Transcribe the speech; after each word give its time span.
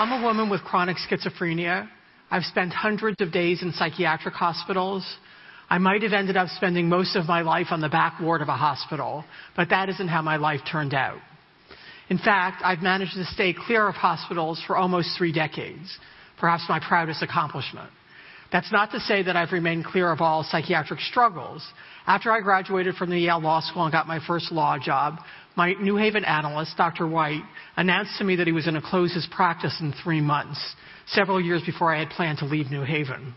I'm 0.00 0.12
a 0.12 0.24
woman 0.24 0.48
with 0.48 0.62
chronic 0.62 0.96
schizophrenia. 0.96 1.86
I've 2.30 2.44
spent 2.44 2.72
hundreds 2.72 3.20
of 3.20 3.32
days 3.32 3.60
in 3.60 3.70
psychiatric 3.72 4.32
hospitals. 4.32 5.04
I 5.68 5.76
might 5.76 6.02
have 6.02 6.14
ended 6.14 6.38
up 6.38 6.48
spending 6.48 6.88
most 6.88 7.16
of 7.16 7.28
my 7.28 7.42
life 7.42 7.66
on 7.70 7.82
the 7.82 7.90
back 7.90 8.18
ward 8.18 8.40
of 8.40 8.48
a 8.48 8.56
hospital, 8.56 9.26
but 9.56 9.68
that 9.68 9.90
isn't 9.90 10.08
how 10.08 10.22
my 10.22 10.36
life 10.36 10.60
turned 10.72 10.94
out. 10.94 11.18
In 12.10 12.18
fact, 12.18 12.60
I've 12.64 12.82
managed 12.82 13.14
to 13.14 13.24
stay 13.24 13.54
clear 13.54 13.86
of 13.88 13.94
hospitals 13.94 14.62
for 14.66 14.76
almost 14.76 15.16
three 15.16 15.32
decades, 15.32 15.96
perhaps 16.38 16.64
my 16.68 16.80
proudest 16.80 17.22
accomplishment. 17.22 17.88
That's 18.50 18.72
not 18.72 18.90
to 18.90 19.00
say 19.00 19.22
that 19.22 19.36
I've 19.36 19.52
remained 19.52 19.84
clear 19.84 20.10
of 20.10 20.20
all 20.20 20.42
psychiatric 20.42 20.98
struggles. 21.00 21.64
After 22.08 22.32
I 22.32 22.40
graduated 22.40 22.96
from 22.96 23.10
the 23.10 23.18
Yale 23.18 23.40
Law 23.40 23.60
School 23.60 23.84
and 23.84 23.92
got 23.92 24.08
my 24.08 24.18
first 24.26 24.50
law 24.50 24.76
job, 24.76 25.18
my 25.54 25.74
New 25.74 25.94
Haven 25.96 26.24
analyst, 26.24 26.76
Dr. 26.76 27.06
White, 27.06 27.42
announced 27.76 28.18
to 28.18 28.24
me 28.24 28.34
that 28.36 28.48
he 28.48 28.52
was 28.52 28.64
going 28.64 28.74
to 28.74 28.80
close 28.80 29.14
his 29.14 29.28
practice 29.30 29.76
in 29.80 29.94
three 30.02 30.20
months, 30.20 30.74
several 31.06 31.40
years 31.40 31.62
before 31.64 31.94
I 31.94 32.00
had 32.00 32.10
planned 32.10 32.38
to 32.38 32.44
leave 32.44 32.72
New 32.72 32.82
Haven. 32.82 33.34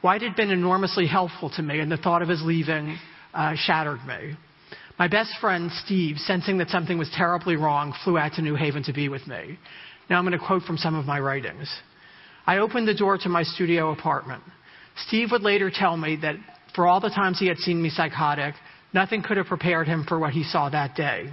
White 0.00 0.22
had 0.22 0.36
been 0.36 0.50
enormously 0.50 1.06
helpful 1.06 1.50
to 1.56 1.62
me, 1.62 1.80
and 1.80 1.92
the 1.92 1.98
thought 1.98 2.22
of 2.22 2.28
his 2.28 2.42
leaving 2.42 2.96
uh, 3.34 3.54
shattered 3.56 4.04
me. 4.06 4.36
My 4.98 5.08
best 5.08 5.32
friend, 5.40 5.70
Steve, 5.84 6.18
sensing 6.18 6.58
that 6.58 6.70
something 6.70 6.98
was 6.98 7.10
terribly 7.16 7.56
wrong, 7.56 7.94
flew 8.04 8.16
out 8.16 8.32
to 8.34 8.42
New 8.42 8.54
Haven 8.54 8.82
to 8.84 8.92
be 8.92 9.08
with 9.08 9.26
me. 9.26 9.58
Now 10.08 10.18
I'm 10.18 10.24
going 10.24 10.38
to 10.38 10.46
quote 10.46 10.62
from 10.62 10.76
some 10.76 10.94
of 10.94 11.04
my 11.04 11.18
writings. 11.18 11.68
I 12.46 12.58
opened 12.58 12.86
the 12.86 12.94
door 12.94 13.18
to 13.18 13.28
my 13.28 13.42
studio 13.42 13.90
apartment. 13.90 14.42
Steve 15.06 15.30
would 15.32 15.42
later 15.42 15.70
tell 15.74 15.96
me 15.96 16.16
that 16.22 16.36
for 16.74 16.86
all 16.86 17.00
the 17.00 17.08
times 17.08 17.38
he 17.38 17.46
had 17.46 17.58
seen 17.58 17.82
me 17.82 17.90
psychotic, 17.90 18.54
Nothing 18.94 19.24
could 19.24 19.36
have 19.36 19.46
prepared 19.46 19.88
him 19.88 20.04
for 20.08 20.20
what 20.20 20.32
he 20.32 20.44
saw 20.44 20.70
that 20.70 20.94
day. 20.94 21.28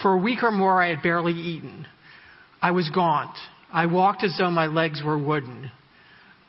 For 0.00 0.12
a 0.12 0.16
week 0.16 0.44
or 0.44 0.52
more, 0.52 0.80
I 0.80 0.90
had 0.90 1.02
barely 1.02 1.32
eaten. 1.32 1.86
I 2.62 2.70
was 2.70 2.88
gaunt. 2.88 3.36
I 3.72 3.86
walked 3.86 4.22
as 4.22 4.36
though 4.38 4.50
my 4.50 4.66
legs 4.66 5.02
were 5.04 5.18
wooden. 5.18 5.70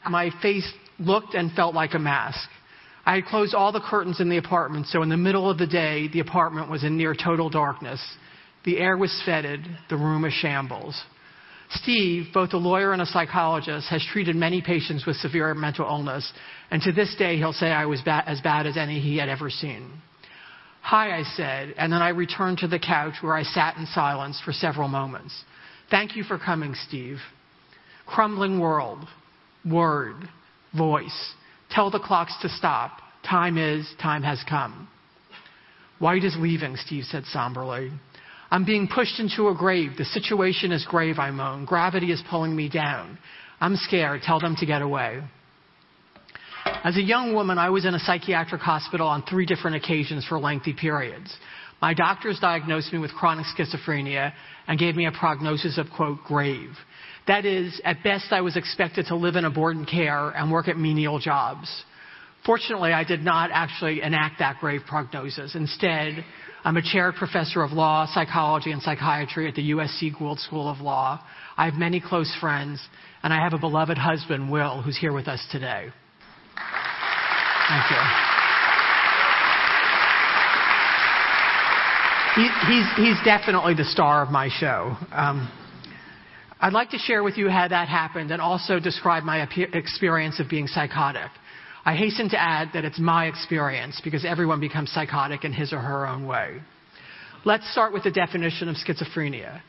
My 0.07 0.29
face 0.41 0.71
looked 0.99 1.33
and 1.33 1.51
felt 1.53 1.73
like 1.73 1.95
a 1.95 1.99
mask. 1.99 2.47
I 3.05 3.15
had 3.15 3.25
closed 3.25 3.53
all 3.53 3.71
the 3.71 3.81
curtains 3.81 4.19
in 4.21 4.29
the 4.29 4.37
apartment, 4.37 4.87
so 4.87 5.01
in 5.01 5.09
the 5.09 5.17
middle 5.17 5.49
of 5.49 5.57
the 5.57 5.67
day, 5.67 6.07
the 6.07 6.21
apartment 6.21 6.69
was 6.69 6.83
in 6.83 6.97
near 6.97 7.13
total 7.13 7.49
darkness. 7.49 8.01
The 8.63 8.77
air 8.79 8.97
was 8.97 9.21
fetid, 9.25 9.65
the 9.89 9.97
room 9.97 10.23
a 10.23 10.31
shambles. 10.31 11.01
Steve, 11.71 12.27
both 12.33 12.53
a 12.53 12.57
lawyer 12.57 12.93
and 12.93 13.01
a 13.01 13.05
psychologist, 13.05 13.87
has 13.89 14.05
treated 14.11 14.35
many 14.35 14.61
patients 14.61 15.05
with 15.05 15.17
severe 15.17 15.53
mental 15.53 15.85
illness, 15.85 16.31
and 16.71 16.81
to 16.83 16.91
this 16.91 17.13
day 17.17 17.37
he'll 17.37 17.51
say 17.51 17.67
I 17.71 17.85
was 17.85 18.01
ba- 18.01 18.23
as 18.25 18.39
bad 18.41 18.67
as 18.67 18.77
any 18.77 18.99
he 18.99 19.17
had 19.17 19.27
ever 19.27 19.49
seen. 19.49 19.89
Hi, 20.81 21.17
I 21.17 21.23
said, 21.23 21.73
and 21.77 21.91
then 21.91 22.01
I 22.01 22.09
returned 22.09 22.59
to 22.59 22.67
the 22.67 22.79
couch 22.79 23.15
where 23.21 23.35
I 23.35 23.43
sat 23.43 23.77
in 23.77 23.85
silence 23.87 24.39
for 24.43 24.51
several 24.53 24.87
moments. 24.87 25.33
Thank 25.89 26.15
you 26.15 26.23
for 26.23 26.37
coming, 26.37 26.75
Steve. 26.87 27.17
Crumbling 28.05 28.59
world, 28.59 29.07
word, 29.65 30.15
voice. 30.77 31.33
Tell 31.73 31.89
the 31.89 31.99
clocks 31.99 32.35
to 32.41 32.49
stop. 32.49 32.99
Time 33.27 33.57
is, 33.57 33.91
time 34.01 34.21
has 34.23 34.43
come. 34.47 34.87
White 35.99 36.23
is 36.23 36.35
leaving, 36.37 36.75
Steve 36.75 37.05
said 37.05 37.25
somberly. 37.25 37.91
I'm 38.51 38.65
being 38.65 38.87
pushed 38.87 39.19
into 39.19 39.47
a 39.47 39.55
grave. 39.55 39.91
The 39.97 40.05
situation 40.05 40.71
is 40.71 40.85
grave, 40.87 41.17
I 41.17 41.31
moan. 41.31 41.65
Gravity 41.65 42.11
is 42.11 42.21
pulling 42.29 42.55
me 42.55 42.69
down. 42.69 43.17
I'm 43.59 43.75
scared. 43.75 44.21
Tell 44.21 44.39
them 44.39 44.55
to 44.59 44.65
get 44.65 44.83
away. 44.83 45.21
As 46.83 46.97
a 46.97 47.01
young 47.01 47.33
woman, 47.33 47.57
I 47.57 47.69
was 47.69 47.85
in 47.85 47.95
a 47.95 47.99
psychiatric 47.99 48.61
hospital 48.61 49.07
on 49.07 49.23
three 49.23 49.45
different 49.45 49.77
occasions 49.77 50.25
for 50.25 50.37
lengthy 50.37 50.73
periods. 50.73 51.35
My 51.81 51.93
doctors 51.93 52.39
diagnosed 52.39 52.93
me 52.93 52.99
with 52.99 53.11
chronic 53.13 53.45
schizophrenia 53.57 54.33
and 54.67 54.77
gave 54.77 54.95
me 54.95 55.07
a 55.07 55.11
prognosis 55.11 55.77
of, 55.77 55.87
quote, 55.95 56.19
grave. 56.25 56.69
That 57.27 57.45
is, 57.45 57.79
at 57.85 58.03
best, 58.03 58.31
I 58.31 58.41
was 58.41 58.57
expected 58.57 59.05
to 59.07 59.15
live 59.15 59.35
in 59.35 59.45
a 59.45 59.49
board 59.49 59.77
and 59.77 59.87
care 59.87 60.29
and 60.29 60.51
work 60.51 60.67
at 60.67 60.77
menial 60.77 61.19
jobs. 61.19 61.69
Fortunately, 62.45 62.91
I 62.91 63.05
did 63.05 63.21
not 63.21 63.49
actually 63.53 64.01
enact 64.01 64.39
that 64.39 64.59
grave 64.59 64.81
prognosis. 64.85 65.55
Instead, 65.55 66.25
I'm 66.65 66.75
a 66.75 66.81
chaired 66.81 67.15
professor 67.15 67.63
of 67.63 67.71
law, 67.71 68.05
psychology, 68.13 68.71
and 68.71 68.81
psychiatry 68.81 69.47
at 69.47 69.55
the 69.55 69.71
USC 69.71 70.17
Gould 70.19 70.39
School 70.39 70.69
of 70.69 70.81
Law. 70.81 71.23
I 71.55 71.65
have 71.65 71.75
many 71.75 72.01
close 72.01 72.35
friends, 72.41 72.81
and 73.21 73.31
I 73.31 73.41
have 73.41 73.53
a 73.53 73.57
beloved 73.57 73.97
husband, 73.97 74.51
Will, 74.51 74.81
who's 74.81 74.97
here 74.97 75.13
with 75.13 75.29
us 75.29 75.45
today. 75.51 75.87
Thank 77.69 77.91
you. 77.91 77.97
He, 82.35 82.49
he's, 82.67 82.85
he's 82.97 83.23
definitely 83.23 83.75
the 83.75 83.85
star 83.85 84.23
of 84.23 84.29
my 84.29 84.49
show. 84.59 84.97
Um, 85.11 85.49
I'd 86.63 86.71
like 86.71 86.91
to 86.91 86.97
share 86.97 87.23
with 87.23 87.37
you 87.37 87.49
how 87.49 87.67
that 87.67 87.89
happened 87.89 88.31
and 88.31 88.41
also 88.41 88.79
describe 88.79 89.23
my 89.23 89.45
experience 89.73 90.39
of 90.39 90.47
being 90.47 90.67
psychotic. 90.67 91.29
I 91.83 91.93
hasten 91.93 92.29
to 92.29 92.41
add 92.41 92.69
that 92.73 92.85
it's 92.85 92.99
my 92.99 93.25
experience 93.25 93.99
because 94.01 94.23
everyone 94.23 94.61
becomes 94.61 94.89
psychotic 94.89 95.43
in 95.43 95.51
his 95.51 95.73
or 95.73 95.79
her 95.79 96.07
own 96.07 96.25
way. 96.25 96.61
Let's 97.43 97.69
start 97.73 97.91
with 97.91 98.03
the 98.03 98.11
definition 98.11 98.69
of 98.69 98.77
schizophrenia. 98.77 99.61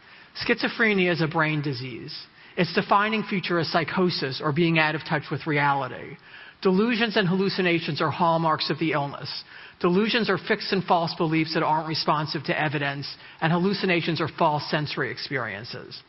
Schizophrenia 0.46 1.10
is 1.10 1.20
a 1.20 1.26
brain 1.26 1.62
disease. 1.62 2.16
Its 2.56 2.72
defining 2.72 3.24
feature 3.24 3.58
is 3.58 3.72
psychosis 3.72 4.40
or 4.40 4.52
being 4.52 4.78
out 4.78 4.94
of 4.94 5.00
touch 5.00 5.24
with 5.32 5.48
reality. 5.48 6.16
Delusions 6.62 7.16
and 7.16 7.26
hallucinations 7.26 8.00
are 8.00 8.12
hallmarks 8.12 8.70
of 8.70 8.78
the 8.78 8.92
illness. 8.92 9.42
Delusions 9.80 10.30
are 10.30 10.38
fixed 10.38 10.72
and 10.72 10.84
false 10.84 11.12
beliefs 11.16 11.54
that 11.54 11.64
aren't 11.64 11.88
responsive 11.88 12.44
to 12.44 12.56
evidence, 12.56 13.16
and 13.40 13.52
hallucinations 13.52 14.20
are 14.20 14.28
false 14.38 14.62
sensory 14.70 15.10
experiences. 15.10 16.00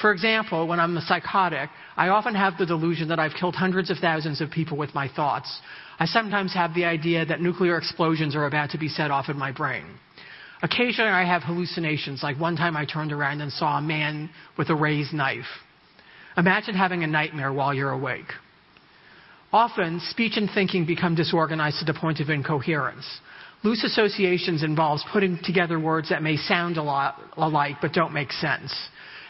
For 0.00 0.12
example, 0.12 0.66
when 0.66 0.80
I'm 0.80 0.96
a 0.96 1.00
psychotic, 1.02 1.70
I 1.96 2.08
often 2.08 2.34
have 2.34 2.58
the 2.58 2.66
delusion 2.66 3.08
that 3.08 3.20
I've 3.20 3.34
killed 3.38 3.54
hundreds 3.54 3.90
of 3.90 3.98
thousands 3.98 4.40
of 4.40 4.50
people 4.50 4.76
with 4.76 4.94
my 4.94 5.08
thoughts. 5.08 5.60
I 5.98 6.06
sometimes 6.06 6.52
have 6.54 6.74
the 6.74 6.84
idea 6.84 7.24
that 7.24 7.40
nuclear 7.40 7.78
explosions 7.78 8.34
are 8.34 8.46
about 8.46 8.70
to 8.70 8.78
be 8.78 8.88
set 8.88 9.10
off 9.10 9.28
in 9.28 9.38
my 9.38 9.52
brain. 9.52 9.84
Occasionally 10.62 11.10
I 11.10 11.24
have 11.24 11.42
hallucinations, 11.42 12.22
like 12.22 12.40
one 12.40 12.56
time 12.56 12.76
I 12.76 12.84
turned 12.84 13.12
around 13.12 13.40
and 13.40 13.52
saw 13.52 13.78
a 13.78 13.82
man 13.82 14.30
with 14.58 14.70
a 14.70 14.74
raised 14.74 15.12
knife. 15.12 15.44
Imagine 16.36 16.74
having 16.74 17.04
a 17.04 17.06
nightmare 17.06 17.52
while 17.52 17.72
you're 17.72 17.90
awake. 17.90 18.32
Often, 19.52 20.00
speech 20.10 20.36
and 20.36 20.50
thinking 20.52 20.84
become 20.84 21.14
disorganized 21.14 21.78
to 21.78 21.84
the 21.84 21.98
point 21.98 22.18
of 22.18 22.28
incoherence. 22.28 23.06
Loose 23.62 23.84
associations 23.84 24.64
involves 24.64 25.04
putting 25.12 25.38
together 25.44 25.78
words 25.78 26.08
that 26.08 26.22
may 26.22 26.36
sound 26.36 26.76
a 26.76 26.82
lot 26.82 27.20
alike 27.36 27.76
but 27.80 27.92
don't 27.92 28.12
make 28.12 28.32
sense. 28.32 28.74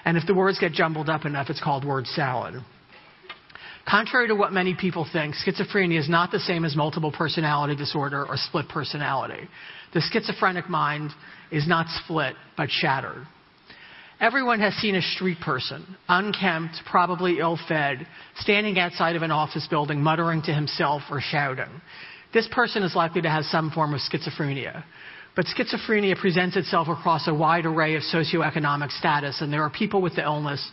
And 0.05 0.17
if 0.17 0.27
the 0.27 0.35
words 0.35 0.59
get 0.59 0.73
jumbled 0.73 1.09
up 1.09 1.25
enough, 1.25 1.51
it's 1.51 1.63
called 1.63 1.85
word 1.85 2.07
salad. 2.07 2.55
Contrary 3.89 4.29
to 4.29 4.35
what 4.35 4.53
many 4.53 4.75
people 4.75 5.07
think, 5.13 5.35
schizophrenia 5.35 5.99
is 5.99 6.09
not 6.09 6.31
the 6.31 6.39
same 6.39 6.65
as 6.65 6.75
multiple 6.75 7.13
personality 7.13 7.77
disorder 7.77 8.25
or 8.27 8.37
split 8.37 8.69
personality. 8.69 9.47
The 9.93 10.01
schizophrenic 10.01 10.71
mind 10.71 11.11
is 11.51 11.69
not 11.69 11.87
split, 12.03 12.35
but 12.57 12.71
shattered. 12.71 13.27
Everyone 14.21 14.61
has 14.61 14.73
seen 14.75 14.95
a 14.95 15.03
street 15.03 15.39
person, 15.41 15.85
unkempt, 16.09 16.77
probably 16.87 17.41
ill 17.41 17.59
fed, 17.69 18.07
standing 18.37 18.79
outside 18.79 19.17
of 19.17 19.23
an 19.23 19.31
office 19.31 19.67
building, 19.69 20.03
muttering 20.03 20.41
to 20.43 20.55
himself 20.55 21.03
or 21.11 21.21
shouting. 21.21 21.69
This 22.33 22.49
person 22.51 22.83
is 22.83 22.95
likely 22.95 23.23
to 23.23 23.31
have 23.31 23.45
some 23.45 23.71
form 23.71 23.93
of 23.93 24.01
schizophrenia. 24.01 24.83
But 25.37 25.47
schizophrenia 25.47 26.17
presents 26.17 26.57
itself 26.57 26.89
across 26.89 27.27
a 27.27 27.35
wide 27.35 27.67
array 27.67 27.97
of 27.97 28.03
socioeconomic 28.03 28.97
status, 28.97 29.41
and 29.41 29.53
there 29.53 29.63
are 29.63 29.71
people 29.71 30.01
with 30.01 30.15
the 30.15 30.23
illness 30.23 30.65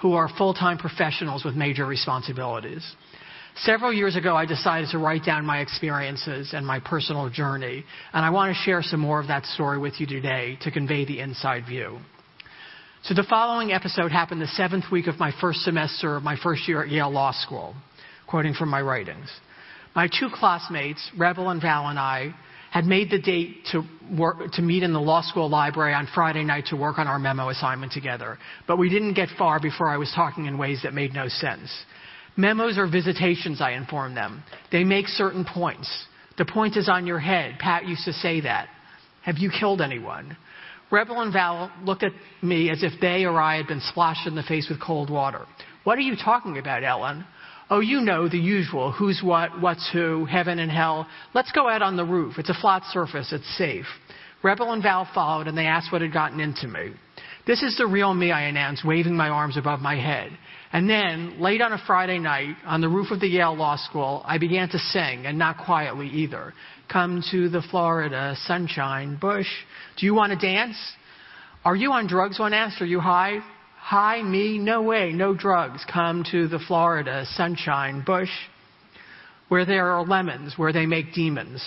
who 0.00 0.14
are 0.14 0.28
full 0.38 0.54
time 0.54 0.78
professionals 0.78 1.44
with 1.44 1.54
major 1.54 1.84
responsibilities. 1.84 2.82
Several 3.56 3.92
years 3.92 4.16
ago, 4.16 4.36
I 4.36 4.44
decided 4.44 4.90
to 4.90 4.98
write 4.98 5.24
down 5.24 5.46
my 5.46 5.60
experiences 5.60 6.52
and 6.52 6.66
my 6.66 6.80
personal 6.80 7.30
journey, 7.30 7.84
and 8.12 8.24
I 8.24 8.30
want 8.30 8.54
to 8.54 8.62
share 8.62 8.82
some 8.82 9.00
more 9.00 9.20
of 9.20 9.28
that 9.28 9.46
story 9.46 9.78
with 9.78 9.98
you 9.98 10.06
today 10.06 10.58
to 10.62 10.70
convey 10.70 11.04
the 11.06 11.20
inside 11.20 11.64
view. 11.66 11.98
So, 13.02 13.14
the 13.14 13.22
following 13.22 13.72
episode 13.72 14.12
happened 14.12 14.40
the 14.42 14.46
seventh 14.48 14.84
week 14.90 15.06
of 15.06 15.18
my 15.18 15.32
first 15.40 15.60
semester 15.60 16.16
of 16.16 16.22
my 16.22 16.36
first 16.42 16.68
year 16.68 16.82
at 16.82 16.90
Yale 16.90 17.10
Law 17.10 17.32
School, 17.32 17.74
quoting 18.26 18.52
from 18.52 18.68
my 18.68 18.80
writings. 18.80 19.30
My 19.94 20.08
two 20.08 20.28
classmates, 20.34 21.10
Rebel 21.16 21.48
and 21.48 21.60
Val, 21.60 21.88
and 21.88 21.98
I 21.98 22.34
had 22.76 22.84
made 22.84 23.08
the 23.08 23.18
date 23.18 23.64
to, 23.72 23.82
work, 24.18 24.36
to 24.52 24.60
meet 24.60 24.82
in 24.82 24.92
the 24.92 25.00
law 25.00 25.22
school 25.22 25.48
library 25.48 25.94
on 25.94 26.06
Friday 26.14 26.44
night 26.44 26.66
to 26.66 26.76
work 26.76 26.98
on 26.98 27.06
our 27.06 27.18
memo 27.18 27.48
assignment 27.48 27.90
together. 27.90 28.36
But 28.68 28.76
we 28.76 28.90
didn't 28.90 29.14
get 29.14 29.30
far 29.38 29.58
before 29.58 29.88
I 29.88 29.96
was 29.96 30.12
talking 30.14 30.44
in 30.44 30.58
ways 30.58 30.80
that 30.82 30.92
made 30.92 31.14
no 31.14 31.26
sense. 31.26 31.70
Memos 32.36 32.76
are 32.76 32.86
visitations, 32.86 33.62
I 33.62 33.70
informed 33.70 34.14
them. 34.14 34.42
They 34.70 34.84
make 34.84 35.06
certain 35.06 35.46
points. 35.46 35.90
The 36.36 36.44
point 36.44 36.76
is 36.76 36.86
on 36.86 37.06
your 37.06 37.18
head. 37.18 37.58
Pat 37.58 37.86
used 37.86 38.04
to 38.04 38.12
say 38.12 38.42
that. 38.42 38.68
Have 39.22 39.38
you 39.38 39.50
killed 39.50 39.80
anyone? 39.80 40.36
Rebel 40.90 41.22
and 41.22 41.32
Val 41.32 41.72
looked 41.82 42.02
at 42.02 42.12
me 42.42 42.68
as 42.68 42.82
if 42.82 42.92
they 43.00 43.24
or 43.24 43.40
I 43.40 43.56
had 43.56 43.68
been 43.68 43.80
splashed 43.80 44.26
in 44.26 44.34
the 44.34 44.42
face 44.42 44.68
with 44.68 44.82
cold 44.82 45.08
water. 45.08 45.46
What 45.84 45.96
are 45.96 46.02
you 46.02 46.14
talking 46.14 46.58
about, 46.58 46.82
Elyn? 46.82 47.24
Oh, 47.68 47.80
you 47.80 48.00
know 48.00 48.28
the 48.28 48.38
usual. 48.38 48.92
Who's 48.92 49.20
what, 49.24 49.60
what's 49.60 49.90
who, 49.92 50.24
heaven 50.24 50.60
and 50.60 50.70
hell. 50.70 51.06
Let's 51.34 51.50
go 51.50 51.68
out 51.68 51.82
on 51.82 51.96
the 51.96 52.04
roof. 52.04 52.34
It's 52.38 52.50
a 52.50 52.60
flat 52.60 52.84
surface. 52.92 53.32
It's 53.32 53.58
safe. 53.58 53.86
Rebel 54.42 54.72
and 54.72 54.82
Val 54.82 55.08
followed 55.12 55.48
and 55.48 55.58
they 55.58 55.66
asked 55.66 55.90
what 55.90 56.02
had 56.02 56.12
gotten 56.12 56.38
into 56.38 56.68
me. 56.68 56.92
This 57.46 57.62
is 57.62 57.76
the 57.76 57.86
real 57.86 58.12
me, 58.14 58.30
I 58.32 58.42
announced, 58.42 58.84
waving 58.84 59.16
my 59.16 59.28
arms 59.28 59.56
above 59.56 59.80
my 59.80 59.96
head. 59.96 60.30
And 60.72 60.90
then, 60.90 61.40
late 61.40 61.60
on 61.60 61.72
a 61.72 61.82
Friday 61.86 62.18
night, 62.18 62.56
on 62.64 62.80
the 62.80 62.88
roof 62.88 63.12
of 63.12 63.20
the 63.20 63.28
Yale 63.28 63.56
Law 63.56 63.76
School, 63.76 64.22
I 64.24 64.38
began 64.38 64.68
to 64.70 64.78
sing, 64.78 65.26
and 65.26 65.38
not 65.38 65.58
quietly 65.58 66.08
either. 66.08 66.52
Come 66.92 67.22
to 67.30 67.48
the 67.48 67.62
Florida 67.70 68.36
sunshine 68.46 69.16
bush. 69.20 69.46
Do 69.96 70.06
you 70.06 70.14
want 70.14 70.32
to 70.32 70.38
dance? 70.38 70.76
Are 71.64 71.76
you 71.76 71.92
on 71.92 72.08
drugs? 72.08 72.38
One 72.38 72.52
asked. 72.52 72.80
Are 72.82 72.86
you 72.86 73.00
high? 73.00 73.38
High? 73.86 74.20
Me? 74.20 74.58
No 74.58 74.82
way. 74.82 75.12
No 75.12 75.32
drugs. 75.32 75.84
Come 75.92 76.24
to 76.32 76.48
the 76.48 76.58
Florida 76.58 77.24
sunshine 77.36 78.02
bush 78.04 78.30
where 79.46 79.64
there 79.64 79.92
are 79.92 80.04
lemons, 80.04 80.54
where 80.56 80.72
they 80.72 80.86
make 80.86 81.14
demons. 81.14 81.64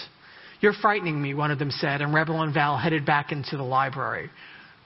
You're 0.60 0.74
frightening 0.74 1.22
me, 1.22 1.34
one 1.34 1.50
of 1.50 1.60
them 1.60 1.72
said, 1.72 2.02
and 2.02 2.14
Rebel 2.14 2.42
and 2.42 2.54
Val 2.54 2.78
headed 2.78 3.06
back 3.06 3.32
into 3.32 3.56
the 3.56 3.64
library. 3.64 4.30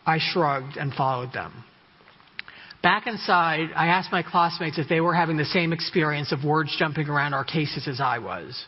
I 0.06 0.20
shrugged 0.20 0.78
and 0.78 0.94
followed 0.94 1.34
them. 1.34 1.64
Back 2.84 3.08
inside, 3.08 3.70
I 3.76 3.88
asked 3.88 4.12
my 4.12 4.22
classmates 4.22 4.78
if 4.78 4.88
they 4.88 5.02
were 5.02 5.16
having 5.16 5.38
the 5.38 5.46
same 5.46 5.74
experience 5.74 6.32
of 6.32 6.44
words 6.44 6.76
jumping 6.78 7.10
around 7.10 7.34
our 7.34 7.46
cases 7.46 7.88
as 7.88 8.00
I 8.00 8.20
was. 8.20 8.64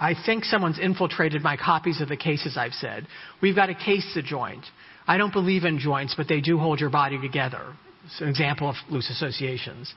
I 0.00 0.14
think 0.24 0.44
someone's 0.44 0.78
infiltrated 0.78 1.42
my 1.42 1.58
copies 1.58 2.00
of 2.00 2.08
the 2.08 2.16
cases 2.16 2.56
I've 2.56 2.72
said. 2.72 3.06
We've 3.42 3.54
got 3.54 3.68
a 3.68 3.74
case 3.74 4.10
to 4.14 4.22
joint. 4.22 4.64
I 5.06 5.18
don't 5.18 5.32
believe 5.32 5.64
in 5.64 5.78
joints, 5.78 6.14
but 6.16 6.28
they 6.28 6.40
do 6.40 6.58
hold 6.58 6.80
your 6.80 6.90
body 6.90 7.20
together. 7.20 7.74
It's 8.06 8.20
an 8.20 8.28
example 8.28 8.68
of 8.68 8.76
loose 8.90 9.10
associations. 9.10 9.92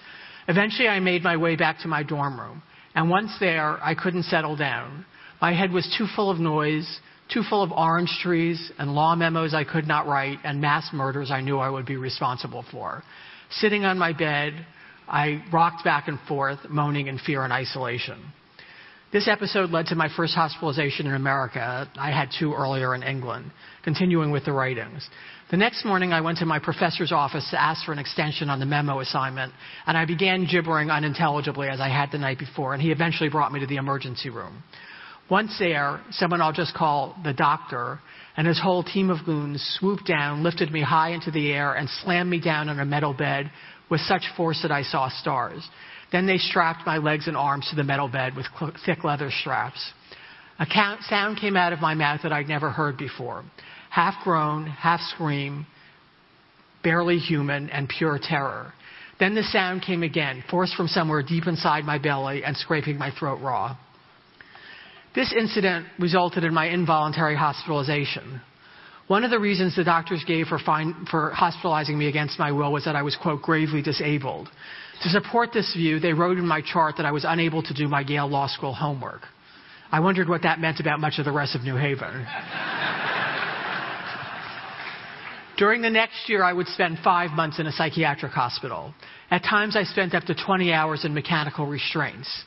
Eventually, 0.47 0.87
I 0.87 0.99
made 0.99 1.23
my 1.23 1.37
way 1.37 1.55
back 1.55 1.79
to 1.79 1.87
my 1.87 2.03
dorm 2.03 2.39
room. 2.39 2.61
And 2.95 3.09
once 3.09 3.31
there, 3.39 3.77
I 3.83 3.95
couldn't 3.95 4.23
settle 4.23 4.55
down. 4.55 5.05
My 5.41 5.53
head 5.53 5.71
was 5.71 5.93
too 5.97 6.07
full 6.15 6.31
of 6.31 6.39
noise, 6.39 6.99
too 7.31 7.43
full 7.49 7.61
of 7.61 7.71
orange 7.71 8.11
trees 8.21 8.71
and 8.79 8.95
law 8.95 9.15
memos 9.15 9.53
I 9.53 9.63
could 9.63 9.87
not 9.87 10.07
write 10.07 10.39
and 10.43 10.61
mass 10.61 10.89
murders 10.93 11.29
I 11.29 11.41
knew 11.41 11.59
I 11.59 11.69
would 11.69 11.85
be 11.85 11.97
responsible 11.97 12.65
for. 12.71 13.03
Sitting 13.51 13.85
on 13.85 13.97
my 13.97 14.13
bed, 14.13 14.65
I 15.07 15.43
rocked 15.51 15.83
back 15.83 16.07
and 16.07 16.19
forth, 16.27 16.59
moaning 16.69 17.07
in 17.07 17.19
fear 17.19 17.43
and 17.43 17.53
isolation. 17.53 18.19
This 19.09 19.29
episode 19.29 19.69
led 19.69 19.85
to 19.87 19.95
my 19.95 20.09
first 20.17 20.35
hospitalization 20.35 21.07
in 21.07 21.13
America. 21.13 21.89
I 21.97 22.11
had 22.11 22.29
two 22.37 22.53
earlier 22.53 22.93
in 22.93 23.03
England, 23.03 23.51
continuing 23.81 24.31
with 24.31 24.43
the 24.43 24.51
writings. 24.51 25.07
The 25.49 25.55
next 25.55 25.85
morning, 25.85 26.11
I 26.11 26.19
went 26.19 26.39
to 26.39 26.45
my 26.45 26.59
professor's 26.59 27.13
office 27.13 27.49
to 27.51 27.61
ask 27.61 27.85
for 27.85 27.93
an 27.93 27.99
extension 27.99 28.49
on 28.49 28.59
the 28.59 28.65
memo 28.65 28.99
assignment, 28.99 29.53
and 29.85 29.97
I 29.97 30.03
began 30.03 30.45
gibbering 30.45 30.91
unintelligibly 30.91 31.69
as 31.69 31.79
I 31.79 31.87
had 31.87 32.11
the 32.11 32.17
night 32.17 32.37
before, 32.37 32.73
and 32.73 32.81
he 32.81 32.91
eventually 32.91 33.29
brought 33.29 33.53
me 33.53 33.61
to 33.61 33.65
the 33.65 33.77
emergency 33.77 34.29
room. 34.29 34.61
Once 35.29 35.55
there, 35.57 36.01
someone 36.11 36.41
I'll 36.41 36.51
just 36.51 36.73
call 36.73 37.15
the 37.23 37.33
doctor 37.33 37.99
and 38.35 38.45
his 38.45 38.59
whole 38.59 38.83
team 38.83 39.09
of 39.09 39.25
goons 39.25 39.61
swooped 39.79 40.05
down, 40.05 40.43
lifted 40.43 40.69
me 40.69 40.81
high 40.81 41.11
into 41.11 41.31
the 41.31 41.53
air, 41.53 41.75
and 41.75 41.89
slammed 42.03 42.29
me 42.29 42.41
down 42.41 42.67
on 42.67 42.77
a 42.81 42.85
metal 42.85 43.13
bed 43.13 43.51
with 43.89 44.01
such 44.01 44.23
force 44.35 44.61
that 44.63 44.71
I 44.71 44.83
saw 44.83 45.07
stars. 45.07 45.65
Then 46.11 46.25
they 46.25 46.37
strapped 46.37 46.85
my 46.85 46.97
legs 46.97 47.27
and 47.27 47.35
arms 47.35 47.67
to 47.69 47.75
the 47.75 47.83
metal 47.83 48.07
bed 48.07 48.35
with 48.35 48.45
thick 48.85 49.03
leather 49.03 49.29
straps. 49.31 49.93
A 50.59 50.65
sound 51.01 51.37
came 51.37 51.55
out 51.55 51.73
of 51.73 51.81
my 51.81 51.93
mouth 51.93 52.21
that 52.23 52.33
I'd 52.33 52.47
never 52.47 52.71
heard 52.71 52.97
before. 52.97 53.43
Half 53.89 54.23
groan, 54.23 54.65
half 54.65 55.01
scream, 55.13 55.67
barely 56.83 57.17
human, 57.17 57.69
and 57.69 57.89
pure 57.89 58.19
terror. 58.21 58.73
Then 59.19 59.35
the 59.35 59.43
sound 59.43 59.81
came 59.81 60.03
again, 60.03 60.43
forced 60.49 60.75
from 60.75 60.87
somewhere 60.87 61.23
deep 61.23 61.47
inside 61.47 61.83
my 61.83 61.97
belly 61.97 62.43
and 62.43 62.55
scraping 62.55 62.97
my 62.97 63.11
throat 63.11 63.39
raw. 63.41 63.75
This 65.15 65.33
incident 65.33 65.87
resulted 65.99 66.43
in 66.43 66.53
my 66.53 66.67
involuntary 66.67 67.35
hospitalization. 67.35 68.41
One 69.07 69.23
of 69.23 69.31
the 69.31 69.39
reasons 69.39 69.75
the 69.75 69.85
doctors 69.85 70.23
gave 70.25 70.47
for, 70.47 70.59
for, 70.59 71.31
hospitalizing 71.31 71.97
me 71.97 72.07
against 72.07 72.37
my 72.37 72.51
will 72.51 72.73
was 72.73 72.83
that 72.83 72.97
I 72.97 73.03
was, 73.03 73.15
quote, 73.15 73.41
gravely 73.41 73.81
disabled. 73.81 74.49
To 75.03 75.09
support 75.09 75.53
this 75.53 75.73
view, 75.73 75.99
they 75.99 76.11
wrote 76.11 76.37
in 76.37 76.45
my 76.45 76.61
chart 76.61 76.97
that 76.97 77.05
I 77.05 77.11
was 77.11 77.23
unable 77.25 77.63
to 77.63 77.73
do 77.73 77.87
my 77.87 78.01
Yale 78.01 78.27
Law 78.27 78.47
School 78.47 78.73
homework. 78.73 79.21
I 79.91 80.01
wondered 80.01 80.27
what 80.27 80.41
that 80.41 80.59
meant 80.59 80.81
about 80.81 80.99
much 80.99 81.19
of 81.19 81.25
the 81.25 81.31
rest 81.31 81.55
of 81.55 81.63
New 81.63 81.77
Haven. 81.77 82.27
During 85.57 85.81
the 85.81 85.89
next 85.89 86.27
year, 86.27 86.43
I 86.43 86.51
would 86.51 86.67
spend 86.67 86.97
five 87.01 87.31
months 87.31 87.59
in 87.59 87.67
a 87.67 87.71
psychiatric 87.71 88.33
hospital. 88.33 88.93
At 89.31 89.43
times, 89.43 89.77
I 89.77 89.83
spent 89.83 90.15
up 90.15 90.25
to 90.25 90.35
20 90.35 90.73
hours 90.73 91.05
in 91.05 91.13
mechanical 91.13 91.65
restraints. 91.65 92.43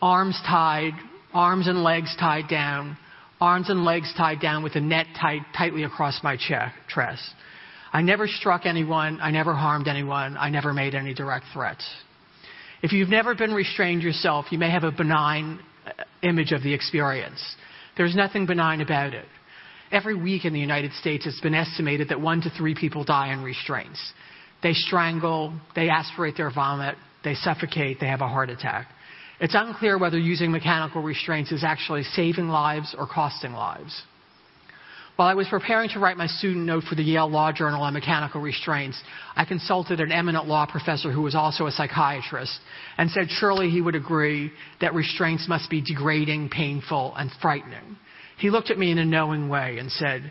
Arms 0.00 0.40
tied, 0.46 0.92
arms 1.34 1.66
and 1.66 1.82
legs 1.82 2.14
tied 2.18 2.46
down, 2.48 2.96
arms 3.40 3.68
and 3.68 3.84
legs 3.84 4.12
tied 4.16 4.40
down 4.40 4.62
with 4.62 4.74
a 4.76 4.80
net 4.80 5.06
tied 5.20 5.42
tightly 5.56 5.84
across 5.84 6.22
my 6.22 6.36
chest. 6.36 7.34
I 7.92 8.02
never 8.02 8.26
struck 8.26 8.66
anyone. 8.66 9.20
I 9.20 9.30
never 9.30 9.54
harmed 9.54 9.88
anyone. 9.88 10.36
I 10.36 10.50
never 10.50 10.72
made 10.72 10.94
any 10.94 11.14
direct 11.14 11.46
threats. 11.52 11.86
If 12.82 12.92
you've 12.92 13.08
never 13.08 13.34
been 13.34 13.52
restrained 13.52 14.02
yourself, 14.02 14.46
you 14.50 14.58
may 14.58 14.70
have 14.70 14.84
a 14.84 14.92
benign 14.92 15.60
uh, 15.86 15.90
image 16.22 16.52
of 16.52 16.62
the 16.62 16.72
experience. 16.74 17.42
There's 17.96 18.14
nothing 18.14 18.46
benign 18.46 18.80
about 18.80 19.14
it. 19.14 19.24
Every 19.90 20.14
week 20.14 20.44
in 20.44 20.52
the 20.52 20.60
United 20.60 20.92
States, 20.94 21.26
it's 21.26 21.40
been 21.40 21.54
estimated 21.54 22.08
that 22.08 22.20
one 22.20 22.40
to 22.42 22.50
three 22.50 22.74
people 22.74 23.04
die 23.04 23.32
in 23.32 23.42
restraints. 23.42 24.00
They 24.62 24.72
strangle, 24.72 25.54
they 25.74 25.88
aspirate 25.88 26.36
their 26.36 26.50
vomit, 26.50 26.96
they 27.24 27.34
suffocate, 27.34 27.98
they 28.00 28.08
have 28.08 28.20
a 28.20 28.28
heart 28.28 28.50
attack. 28.50 28.88
It's 29.40 29.54
unclear 29.54 29.98
whether 29.98 30.18
using 30.18 30.50
mechanical 30.50 31.02
restraints 31.02 31.52
is 31.52 31.62
actually 31.62 32.04
saving 32.04 32.48
lives 32.48 32.94
or 32.96 33.06
costing 33.06 33.52
lives. 33.52 34.02
While 35.16 35.28
I 35.28 35.34
was 35.34 35.48
preparing 35.48 35.88
to 35.90 35.98
write 35.98 36.18
my 36.18 36.26
student 36.26 36.66
note 36.66 36.84
for 36.84 36.94
the 36.94 37.02
Yale 37.02 37.28
Law 37.28 37.50
Journal 37.50 37.82
on 37.82 37.94
mechanical 37.94 38.40
restraints, 38.42 39.02
I 39.34 39.46
consulted 39.46 39.98
an 39.98 40.12
eminent 40.12 40.46
law 40.46 40.66
professor 40.66 41.10
who 41.10 41.22
was 41.22 41.34
also 41.34 41.66
a 41.66 41.70
psychiatrist 41.70 42.58
and 42.98 43.10
said 43.10 43.30
surely 43.30 43.70
he 43.70 43.80
would 43.80 43.94
agree 43.94 44.52
that 44.82 44.94
restraints 44.94 45.48
must 45.48 45.70
be 45.70 45.80
degrading, 45.80 46.50
painful, 46.50 47.14
and 47.16 47.30
frightening. 47.40 47.96
He 48.38 48.50
looked 48.50 48.70
at 48.70 48.78
me 48.78 48.90
in 48.90 48.98
a 48.98 49.06
knowing 49.06 49.48
way 49.48 49.78
and 49.78 49.90
said, 49.90 50.30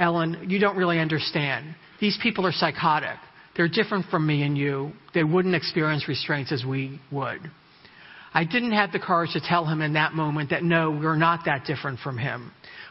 Elyn, 0.00 0.50
you 0.50 0.58
don't 0.58 0.76
really 0.76 0.98
understand. 0.98 1.76
These 2.00 2.18
people 2.20 2.44
are 2.44 2.52
psychotic. 2.52 3.18
They're 3.56 3.68
different 3.68 4.06
from 4.06 4.26
me 4.26 4.42
and 4.42 4.58
you. 4.58 4.92
They 5.14 5.22
wouldn't 5.22 5.54
experience 5.54 6.08
restraints 6.08 6.50
as 6.50 6.64
we 6.64 7.00
would. 7.12 7.50
I 8.34 8.44
didn't 8.44 8.72
have 8.72 8.90
the 8.90 8.98
courage 8.98 9.32
to 9.34 9.40
tell 9.40 9.64
him 9.64 9.80
in 9.80 9.92
that 9.92 10.12
moment 10.12 10.50
that 10.50 10.64
no, 10.64 10.90
we're 10.90 11.16
not 11.16 11.44
that 11.46 11.64
different 11.66 12.00
from 12.00 12.18
him. 12.18 12.50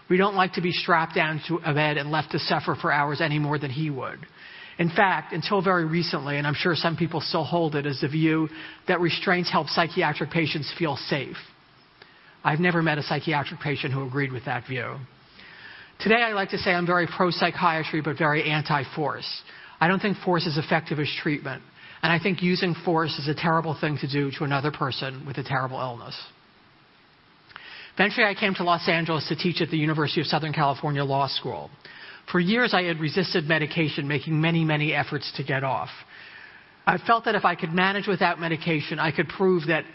We 0.10 0.16
don't 0.16 0.36
like 0.36 0.54
to 0.54 0.62
be 0.62 0.72
strapped 0.72 1.16
down 1.16 1.42
to 1.50 1.60
a 1.66 1.74
bed 1.74 1.98
and 1.98 2.12
left 2.12 2.32
to 2.32 2.40
suffer 2.40 2.76
for 2.80 2.92
hours 2.92 3.20
any 3.20 3.40
more 3.40 3.60
than 3.60 3.70
he 3.70 3.90
would. 3.90 4.20
In 4.80 4.90
fact, 4.90 5.34
until 5.34 5.62
very 5.62 5.86
recently, 5.86 6.38
and 6.38 6.48
I'm 6.48 6.56
sure 6.56 6.76
some 6.76 6.96
people 6.96 7.22
still 7.22 7.44
hold 7.44 7.76
it 7.76 7.86
as 7.86 8.00
the 8.02 8.08
view 8.08 8.48
that 8.88 9.02
restraints 9.02 9.52
help 9.52 9.68
psychiatric 9.68 10.32
patients 10.32 10.74
feel 10.80 10.96
safe. 10.96 11.38
I've 12.44 12.60
never 12.60 12.82
met 12.82 12.98
a 12.98 13.04
psychiatric 13.04 13.60
patient 13.60 13.94
who 13.94 14.06
agreed 14.06 14.32
with 14.32 14.46
that 14.46 14.66
view. 14.68 14.96
Today, 16.00 16.22
I 16.22 16.34
like 16.34 16.50
to 16.50 16.58
say 16.58 16.72
I'm 16.72 16.88
very 16.88 17.08
pro 17.08 17.30
psychiatry, 17.32 18.02
but 18.02 18.18
very 18.18 18.50
anti 18.50 18.84
force. 18.96 19.42
I 19.80 19.88
don't 19.88 20.02
think 20.02 20.18
force 20.18 20.46
is 20.46 20.58
effective 20.58 21.00
as 21.00 21.10
treatment. 21.22 21.62
And 22.04 22.12
I 22.12 22.20
think 22.20 22.44
using 22.44 22.76
force 22.86 23.18
is 23.18 23.30
a 23.30 23.34
terrible 23.34 23.78
thing 23.80 23.98
to 24.00 24.08
do 24.08 24.30
to 24.38 24.44
another 24.44 24.72
person 24.72 25.26
with 25.26 25.38
a 25.38 25.44
terrible 25.44 25.80
illness. 25.80 26.16
Eventually, 27.96 28.26
I 28.26 28.36
came 28.36 28.54
to 28.56 28.64
Los 28.64 28.88
Angeles 28.90 29.26
to 29.30 29.36
teach 29.38 29.62
at 29.62 29.70
the 29.70 29.78
University 29.78 30.20
of 30.20 30.28
Southern 30.28 30.52
California 30.52 31.04
Law 31.04 31.28
School. 31.28 31.70
For 32.30 32.42
years, 32.42 32.74
I 32.74 32.84
had 32.84 33.00
resisted 33.00 33.46
medication, 33.46 34.08
making 34.08 34.40
many, 34.40 34.66
many 34.66 34.94
efforts 34.94 35.32
to 35.38 35.44
get 35.44 35.64
off. 35.64 35.90
I 36.86 36.98
felt 36.98 37.24
that 37.26 37.36
if 37.36 37.46
I 37.46 37.56
could 37.56 37.72
manage 37.72 38.08
without 38.08 38.40
medication, 38.40 39.00
I 39.00 39.12
could 39.12 39.30
prove 39.30 39.68
that, 39.68 39.86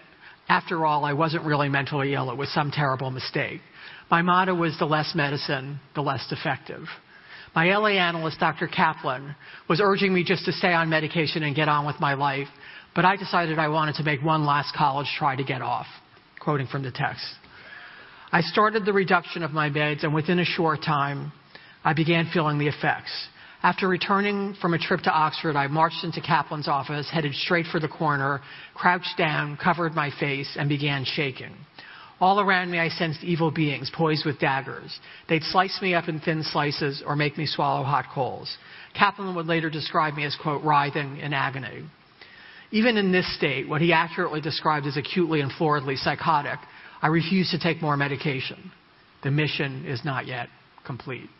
after 0.49 0.87
all, 0.87 1.05
I 1.05 1.13
wasn't 1.13 1.45
really 1.45 1.69
mentally 1.69 2.15
ill. 2.15 2.31
It 2.31 2.39
was 2.39 2.49
some 2.55 2.71
terrible 2.71 3.11
mistake. 3.11 3.61
My 4.11 4.23
motto 4.23 4.55
was 4.55 4.79
the 4.79 4.87
less 4.87 5.15
medicine, 5.15 5.81
the 5.95 6.03
less 6.03 6.27
effective. 6.33 6.85
My 7.55 7.75
LA 7.75 7.91
analyst, 7.91 8.39
Dr. 8.41 8.69
Kaplan, 8.69 9.35
was 9.69 9.81
urging 9.81 10.13
me 10.13 10.25
just 10.25 10.45
to 10.45 10.53
stay 10.53 10.73
on 10.73 10.89
medication 10.89 11.43
and 11.43 11.57
get 11.57 11.69
on 11.69 11.87
with 11.87 11.99
my 12.01 12.15
life, 12.15 12.49
but 12.95 13.05
I 13.05 13.17
decided 13.17 13.59
I 13.59 13.69
wanted 13.69 13.95
to 13.97 14.03
make 14.03 14.23
one 14.23 14.45
last 14.45 14.75
college 14.75 15.09
try 15.19 15.37
to 15.37 15.45
get 15.45 15.63
off. 15.63 15.87
Quoting 16.41 16.67
from 16.67 16.83
the 16.83 16.91
text. 16.91 17.25
I 18.31 18.43
started 18.43 18.85
the 18.85 18.93
reduction 18.93 19.43
of 19.43 19.53
my 19.53 19.71
meds, 19.71 20.05
and 20.05 20.15
within 20.15 20.39
a 20.39 20.45
short 20.45 20.83
time, 20.83 21.33
I 21.85 21.95
began 21.95 22.31
feeling 22.33 22.59
the 22.59 22.69
effects. 22.69 23.11
After 23.63 23.89
returning 23.89 24.55
from 24.61 24.75
a 24.75 24.79
trip 24.79 25.01
to 25.03 25.11
Oxford, 25.11 25.57
I 25.57 25.67
marched 25.67 26.05
into 26.05 26.21
Kaplan's 26.21 26.69
office, 26.69 27.11
headed 27.11 27.35
straight 27.35 27.67
for 27.67 27.81
the 27.81 27.89
corner, 27.89 28.41
crouched 28.75 29.17
down, 29.17 29.57
covered 29.57 29.95
my 29.95 30.11
face, 30.21 30.57
and 30.57 30.69
began 30.69 31.05
shaking. 31.05 31.57
All 32.21 32.41
around 32.41 32.71
me, 32.73 32.81
I 32.81 32.89
sensed 32.89 33.23
evil 33.23 33.53
beings 33.53 33.91
poised 33.95 34.27
with 34.27 34.41
daggers. 34.41 34.99
They'd 35.29 35.45
slice 35.45 35.81
me 35.81 35.95
up 35.95 36.09
in 36.09 36.19
thin 36.19 36.43
slices 36.43 37.03
or 37.07 37.15
make 37.15 37.39
me 37.39 37.47
swallow 37.47 37.85
hot 37.85 38.07
coals. 38.13 38.57
Kaplan 38.95 39.37
would 39.37 39.47
later 39.47 39.71
describe 39.71 40.15
me 40.15 40.25
as, 40.25 40.35
quote, 40.35 40.65
writhing 40.65 41.19
in 41.19 41.33
agony. 41.33 41.85
Even 42.73 42.97
in 42.97 43.13
this 43.13 43.37
state, 43.37 43.69
what 43.69 43.81
he 43.81 43.93
accurately 43.93 44.41
described 44.41 44.87
as 44.87 44.97
acutely 44.97 45.41
and 45.41 45.53
floridly 45.53 45.97
psychotic, 45.97 46.59
I 47.01 47.07
refused 47.07 47.53
to 47.53 47.59
take 47.59 47.81
more 47.81 47.97
medication. 47.97 48.73
The 49.23 49.31
mission 49.31 49.85
is 49.87 50.05
not 50.05 50.27
yet 50.27 50.49
complete. 50.85 51.31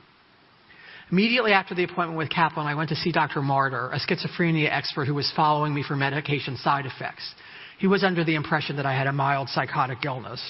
Immediately 1.11 1.53
after 1.53 1.75
the 1.75 1.85
appointment 1.85 2.19
with 2.19 2.31
Kaplan, 2.31 2.67
I 2.67 2.75
went 2.75 2.91
to 2.91 2.97
see 2.97 3.11
Dr. 3.11 3.41
Marder, 3.41 3.93
a 3.93 3.99
schizophrenia 3.99 4.69
expert 4.71 5.07
who 5.07 5.15
was 5.15 5.33
following 5.35 5.75
me 5.75 5.83
for 5.83 5.97
medication 5.97 6.57
side 6.57 6.87
effects. 6.87 7.35
He 7.79 7.87
was 7.87 8.05
under 8.05 8.25
the 8.25 8.35
impression 8.35 8.77
that 8.77 8.87
I 8.87 8.93
had 8.93 9.07
a 9.07 9.13
mild 9.13 9.49
psychotic 9.49 10.05
illness. 10.05 10.41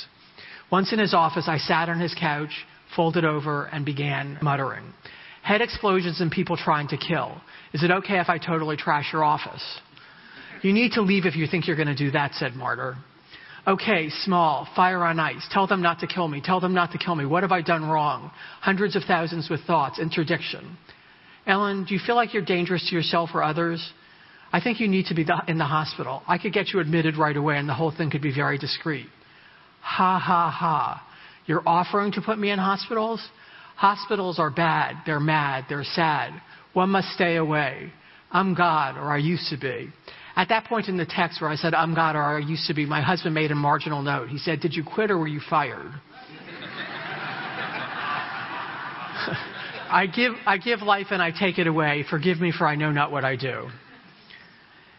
Once 0.70 0.92
in 0.92 0.98
his 0.98 1.14
office, 1.14 1.48
I 1.48 1.58
sat 1.58 1.88
on 1.88 1.98
his 1.98 2.14
couch, 2.14 2.66
folded 2.94 3.24
over, 3.24 3.66
and 3.66 3.84
began 3.84 4.38
muttering. 4.42 4.92
Head 5.42 5.62
explosions 5.62 6.20
and 6.20 6.30
people 6.30 6.56
trying 6.56 6.88
to 6.88 6.96
kill. 6.96 7.40
Is 7.72 7.82
it 7.82 7.90
okay 7.90 8.20
if 8.20 8.28
I 8.28 8.38
totally 8.38 8.76
trash 8.76 9.12
your 9.12 9.24
office? 9.24 9.62
You 10.62 10.72
need 10.72 10.92
to 10.92 11.02
leave 11.02 11.24
if 11.24 11.36
you 11.36 11.46
think 11.46 11.66
you're 11.66 11.76
going 11.76 11.88
to 11.88 11.94
do 11.94 12.10
that, 12.10 12.34
said 12.34 12.52
Marder. 12.52 12.96
Okay, 13.66 14.08
small, 14.10 14.68
fire 14.74 15.04
on 15.04 15.20
ice. 15.20 15.46
Tell 15.50 15.66
them 15.66 15.82
not 15.82 16.00
to 16.00 16.06
kill 16.06 16.28
me. 16.28 16.40
Tell 16.44 16.60
them 16.60 16.74
not 16.74 16.92
to 16.92 16.98
kill 16.98 17.14
me. 17.14 17.26
What 17.26 17.42
have 17.42 17.52
I 17.52 17.62
done 17.62 17.84
wrong? 17.84 18.30
Hundreds 18.60 18.96
of 18.96 19.02
thousands 19.04 19.48
with 19.48 19.60
thoughts, 19.62 19.98
interdiction. 19.98 20.76
Elyn, 21.46 21.86
do 21.86 21.94
you 21.94 22.00
feel 22.04 22.14
like 22.14 22.34
you're 22.34 22.44
dangerous 22.44 22.86
to 22.88 22.94
yourself 22.94 23.30
or 23.34 23.42
others? 23.42 23.92
I 24.52 24.60
think 24.60 24.80
you 24.80 24.88
need 24.88 25.06
to 25.06 25.14
be 25.14 25.26
in 25.46 25.58
the 25.58 25.64
hospital. 25.64 26.22
I 26.26 26.38
could 26.38 26.52
get 26.52 26.68
you 26.72 26.80
admitted 26.80 27.16
right 27.16 27.36
away 27.36 27.58
and 27.58 27.68
the 27.68 27.74
whole 27.74 27.90
thing 27.90 28.10
could 28.10 28.22
be 28.22 28.34
very 28.34 28.58
discreet. 28.58 29.06
Ha 29.80 30.18
ha 30.18 30.50
ha. 30.50 31.02
You're 31.46 31.62
offering 31.66 32.12
to 32.12 32.20
put 32.20 32.38
me 32.38 32.50
in 32.50 32.58
hospitals? 32.58 33.26
Hospitals 33.76 34.38
are 34.38 34.50
bad. 34.50 34.96
They're 35.06 35.20
mad. 35.20 35.66
They're 35.68 35.84
sad. 35.84 36.32
One 36.72 36.90
must 36.90 37.08
stay 37.08 37.36
away. 37.36 37.92
I'm 38.30 38.54
God, 38.54 38.96
or 38.96 39.10
I 39.10 39.18
used 39.18 39.48
to 39.50 39.56
be. 39.56 39.90
At 40.36 40.48
that 40.50 40.66
point 40.66 40.88
in 40.88 40.96
the 40.96 41.06
text 41.06 41.40
where 41.40 41.50
I 41.50 41.56
said, 41.56 41.74
I'm 41.74 41.94
God 41.94 42.14
or 42.14 42.22
I 42.22 42.38
used 42.38 42.68
to 42.68 42.74
be, 42.74 42.86
my 42.86 43.00
husband 43.00 43.34
made 43.34 43.50
a 43.50 43.56
marginal 43.56 44.02
note. 44.02 44.28
He 44.28 44.38
said, 44.38 44.60
Did 44.60 44.74
you 44.74 44.84
quit 44.84 45.10
or 45.10 45.18
were 45.18 45.26
you 45.26 45.40
fired? 45.50 45.90
I, 49.90 50.06
give, 50.06 50.34
I 50.46 50.58
give 50.58 50.82
life 50.82 51.08
and 51.10 51.20
I 51.20 51.32
take 51.32 51.58
it 51.58 51.66
away. 51.66 52.04
Forgive 52.08 52.40
me 52.40 52.52
for 52.56 52.68
I 52.68 52.76
know 52.76 52.92
not 52.92 53.10
what 53.10 53.24
I 53.24 53.34
do. 53.34 53.68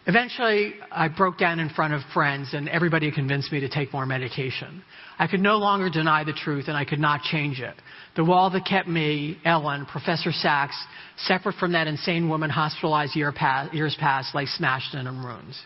Eventually, 0.08 0.74
I 0.92 1.08
broke 1.08 1.38
down 1.38 1.60
in 1.60 1.70
front 1.70 1.94
of 1.94 2.02
friends, 2.14 2.54
and 2.54 2.68
everybody 2.70 3.12
convinced 3.12 3.52
me 3.52 3.60
to 3.60 3.70
take 3.70 3.94
more 3.94 4.06
medication. 4.06 4.82
I 5.20 5.28
could 5.28 5.42
no 5.42 5.58
longer 5.58 5.90
deny 5.90 6.24
the 6.24 6.34
truth, 6.34 6.68
and 6.68 6.78
I 6.78 6.86
could 6.86 7.00
not 7.00 7.22
change 7.22 7.60
it. 7.60 7.76
The 8.16 8.24
wall 8.24 8.50
that 8.52 8.66
kept 8.66 8.88
me, 8.88 9.38
Elyn, 9.46 9.86
Professor 9.88 10.32
Saks, 10.32 10.74
separate 11.18 11.56
from 11.56 11.74
that 11.74 11.88
insane 11.88 12.30
woman 12.30 12.50
hospitalized 12.50 13.16
year 13.16 13.32
past, 13.32 13.74
years 13.74 13.96
past, 14.00 14.34
lay 14.34 14.46
smashed 14.46 14.96
in 14.96 15.06
ruins. 15.06 15.62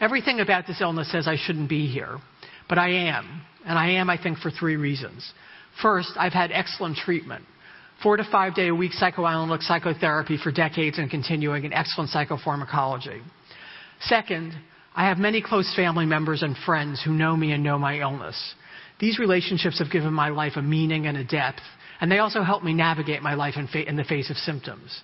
Everything 0.00 0.40
about 0.40 0.66
this 0.66 0.80
illness 0.80 1.10
says 1.10 1.26
I 1.26 1.36
shouldn't 1.36 1.70
be 1.70 1.86
here, 1.86 2.18
but 2.68 2.78
I 2.78 2.90
am. 2.90 3.40
And 3.64 3.78
I 3.78 3.92
am, 3.92 4.10
I 4.10 4.22
think, 4.22 4.38
for 4.38 4.50
three 4.50 4.76
reasons. 4.76 5.32
First, 5.82 6.12
I've 6.16 6.32
had 6.32 6.52
excellent 6.52 6.98
treatment. 6.98 7.44
Four 8.02 8.18
to 8.18 8.24
five 8.30 8.54
day 8.54 8.68
a 8.68 8.74
week 8.74 8.92
psychoanalytic 8.92 9.62
psychotherapy 9.62 10.36
for 10.36 10.52
decades 10.52 10.98
and 10.98 11.10
continuing 11.10 11.64
in 11.64 11.72
excellent 11.72 12.10
psychopharmacology. 12.10 13.22
Second, 14.00 14.54
I 14.94 15.08
have 15.08 15.18
many 15.18 15.42
close 15.42 15.72
family 15.74 16.06
members 16.06 16.42
and 16.42 16.56
friends 16.64 17.02
who 17.04 17.12
know 17.12 17.36
me 17.36 17.52
and 17.52 17.62
know 17.62 17.78
my 17.78 18.00
illness. 18.00 18.54
These 18.98 19.18
relationships 19.18 19.78
have 19.78 19.90
given 19.90 20.12
my 20.12 20.30
life 20.30 20.52
a 20.56 20.62
meaning 20.62 21.06
and 21.06 21.16
a 21.16 21.24
depth, 21.24 21.60
and 22.00 22.10
they 22.10 22.18
also 22.18 22.42
help 22.42 22.62
me 22.62 22.72
navigate 22.72 23.22
my 23.22 23.34
life 23.34 23.54
in, 23.56 23.66
fa- 23.68 23.86
in 23.86 23.96
the 23.96 24.04
face 24.04 24.30
of 24.30 24.36
symptoms. 24.36 25.02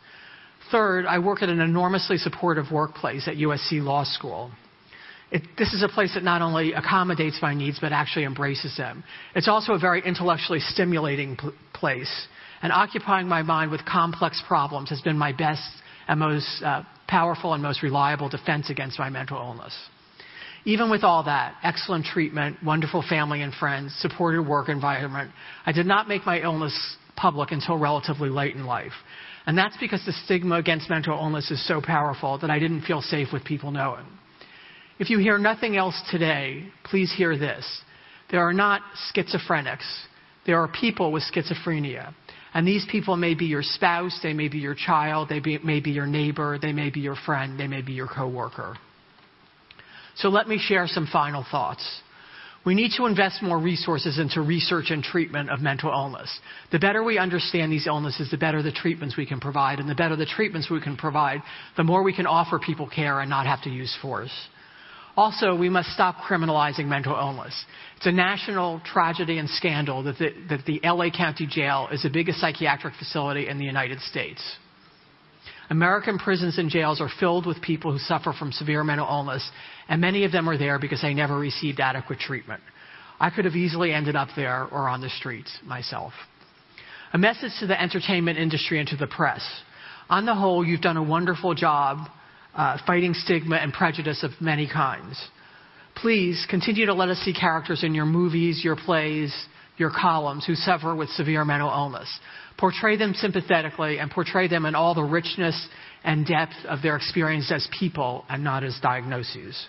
Third, 0.70 1.04
I 1.04 1.18
work 1.18 1.42
at 1.42 1.50
an 1.50 1.60
enormously 1.60 2.16
supportive 2.16 2.70
workplace 2.70 3.28
at 3.28 3.36
USC 3.36 3.82
Law 3.82 4.04
School. 4.04 4.50
It, 5.30 5.42
this 5.58 5.72
is 5.72 5.82
a 5.82 5.88
place 5.88 6.14
that 6.14 6.22
not 6.22 6.40
only 6.40 6.72
accommodates 6.72 7.38
my 7.42 7.54
needs, 7.54 7.78
but 7.80 7.92
actually 7.92 8.24
embraces 8.24 8.76
them. 8.76 9.04
It's 9.34 9.48
also 9.48 9.72
a 9.72 9.78
very 9.78 10.02
intellectually 10.02 10.60
stimulating 10.60 11.36
pl- 11.36 11.52
place, 11.74 12.26
and 12.62 12.72
occupying 12.72 13.28
my 13.28 13.42
mind 13.42 13.70
with 13.70 13.84
complex 13.84 14.42
problems 14.46 14.88
has 14.90 15.00
been 15.02 15.18
my 15.18 15.32
best 15.32 15.68
and 16.08 16.20
most 16.20 16.62
uh, 16.62 16.82
powerful 17.12 17.52
and 17.52 17.62
most 17.62 17.82
reliable 17.82 18.30
defense 18.30 18.70
against 18.70 18.98
my 18.98 19.10
mental 19.10 19.36
illness. 19.36 19.74
Even 20.64 20.90
with 20.90 21.04
all 21.04 21.24
that, 21.24 21.54
excellent 21.62 22.06
treatment, 22.06 22.56
wonderful 22.64 23.04
family 23.06 23.42
and 23.42 23.52
friends, 23.52 23.94
supportive 23.98 24.46
work 24.46 24.70
environment, 24.70 25.30
I 25.66 25.72
did 25.72 25.84
not 25.84 26.08
make 26.08 26.24
my 26.24 26.40
illness 26.40 26.96
public 27.14 27.52
until 27.52 27.76
relatively 27.76 28.30
late 28.30 28.54
in 28.56 28.64
life. 28.64 28.92
And 29.44 29.58
that's 29.58 29.76
because 29.76 30.02
the 30.06 30.14
stigma 30.24 30.54
against 30.54 30.88
mental 30.88 31.12
illness 31.18 31.50
is 31.50 31.66
so 31.68 31.82
powerful 31.82 32.38
that 32.38 32.50
I 32.50 32.58
didn't 32.58 32.82
feel 32.82 33.02
safe 33.02 33.28
with 33.30 33.44
people 33.44 33.70
knowing. 33.70 34.06
If 34.98 35.10
you 35.10 35.18
hear 35.18 35.36
nothing 35.36 35.76
else 35.76 36.00
today, 36.10 36.64
please 36.84 37.12
hear 37.14 37.36
this. 37.36 37.66
There 38.30 38.40
are 38.40 38.54
not 38.54 38.80
schizophrenics. 39.14 39.84
There 40.46 40.58
are 40.58 40.68
people 40.68 41.12
with 41.12 41.24
schizophrenia. 41.24 42.14
And 42.54 42.66
these 42.66 42.86
people 42.90 43.16
may 43.16 43.34
be 43.34 43.46
your 43.46 43.62
spouse, 43.62 44.18
they 44.22 44.34
may 44.34 44.48
be 44.48 44.58
your 44.58 44.74
child, 44.74 45.28
they 45.28 45.40
be, 45.40 45.58
may 45.58 45.80
be 45.80 45.90
your 45.90 46.06
neighbor, 46.06 46.58
they 46.60 46.72
may 46.72 46.90
be 46.90 47.00
your 47.00 47.16
friend, 47.16 47.58
they 47.58 47.66
may 47.66 47.80
be 47.80 47.92
your 47.92 48.08
coworker. 48.08 48.76
So 50.16 50.28
let 50.28 50.46
me 50.48 50.58
share 50.58 50.86
some 50.86 51.08
final 51.10 51.44
thoughts. 51.50 51.82
We 52.64 52.74
need 52.74 52.92
to 52.96 53.06
invest 53.06 53.42
more 53.42 53.58
resources 53.58 54.20
into 54.20 54.40
research 54.40 54.90
and 54.90 55.02
treatment 55.02 55.50
of 55.50 55.60
mental 55.60 55.90
illness. 55.90 56.30
The 56.70 56.78
better 56.78 57.02
we 57.02 57.18
understand 57.18 57.72
these 57.72 57.88
illnesses, 57.88 58.30
the 58.30 58.36
better 58.36 58.62
the 58.62 58.70
treatments 58.70 59.16
we 59.16 59.26
can 59.26 59.40
provide. 59.40 59.80
And 59.80 59.88
the 59.88 59.96
better 59.96 60.14
the 60.14 60.26
treatments 60.26 60.70
we 60.70 60.80
can 60.80 60.96
provide, 60.96 61.42
the 61.76 61.82
more 61.82 62.04
we 62.04 62.14
can 62.14 62.26
offer 62.26 62.60
people 62.60 62.88
care 62.88 63.20
and 63.20 63.28
not 63.28 63.46
have 63.46 63.62
to 63.62 63.70
use 63.70 63.96
force. 64.00 64.30
Also, 65.16 65.54
we 65.54 65.68
must 65.68 65.90
stop 65.90 66.16
criminalizing 66.26 66.86
mental 66.86 67.14
illness. 67.14 67.64
It's 67.96 68.06
a 68.06 68.12
national 68.12 68.80
tragedy 68.80 69.38
and 69.38 69.48
scandal 69.48 70.02
that 70.04 70.18
the, 70.18 70.30
that 70.48 70.64
the 70.64 70.80
LA 70.82 71.10
County 71.10 71.46
Jail 71.46 71.88
is 71.92 72.02
the 72.02 72.08
biggest 72.08 72.40
psychiatric 72.40 72.94
facility 72.94 73.48
in 73.48 73.58
the 73.58 73.64
United 73.64 74.00
States. 74.00 74.40
American 75.68 76.18
prisons 76.18 76.58
and 76.58 76.70
jails 76.70 77.00
are 77.00 77.10
filled 77.20 77.46
with 77.46 77.60
people 77.60 77.92
who 77.92 77.98
suffer 77.98 78.32
from 78.32 78.52
severe 78.52 78.84
mental 78.84 79.06
illness, 79.06 79.48
and 79.88 80.00
many 80.00 80.24
of 80.24 80.32
them 80.32 80.48
are 80.48 80.58
there 80.58 80.78
because 80.78 81.02
they 81.02 81.14
never 81.14 81.38
received 81.38 81.80
adequate 81.80 82.18
treatment. 82.18 82.62
I 83.20 83.30
could 83.30 83.44
have 83.44 83.54
easily 83.54 83.92
ended 83.92 84.16
up 84.16 84.28
there 84.34 84.64
or 84.64 84.88
on 84.88 85.00
the 85.00 85.10
streets 85.10 85.58
myself. 85.64 86.12
A 87.12 87.18
message 87.18 87.52
to 87.60 87.66
the 87.66 87.80
entertainment 87.80 88.38
industry 88.38 88.80
and 88.80 88.88
to 88.88 88.96
the 88.96 89.06
press. 89.06 89.42
On 90.08 90.26
the 90.26 90.34
whole, 90.34 90.66
you've 90.66 90.80
done 90.80 90.96
a 90.96 91.02
wonderful 91.02 91.54
job 91.54 92.08
uh, 92.54 92.78
fighting 92.86 93.14
stigma 93.14 93.56
and 93.56 93.72
prejudice 93.72 94.22
of 94.22 94.30
many 94.40 94.68
kinds. 94.68 95.20
Please 95.96 96.46
continue 96.48 96.86
to 96.86 96.94
let 96.94 97.08
us 97.08 97.18
see 97.18 97.32
characters 97.32 97.84
in 97.84 97.94
your 97.94 98.06
movies, 98.06 98.62
your 98.64 98.76
plays, 98.76 99.34
your 99.76 99.90
columns 99.90 100.46
who 100.46 100.54
suffer 100.54 100.94
with 100.94 101.08
severe 101.10 101.44
mental 101.44 101.70
illness. 101.70 102.08
Portray 102.58 102.96
them 102.96 103.14
sympathetically 103.14 103.98
and 103.98 104.10
portray 104.10 104.48
them 104.48 104.66
in 104.66 104.74
all 104.74 104.94
the 104.94 105.02
richness 105.02 105.68
and 106.04 106.26
depth 106.26 106.54
of 106.68 106.82
their 106.82 106.96
experience 106.96 107.50
as 107.50 107.68
people 107.78 108.24
and 108.28 108.44
not 108.44 108.64
as 108.64 108.78
diagnoses. 108.82 109.66